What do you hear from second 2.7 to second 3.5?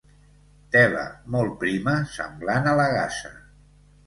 a la gasa.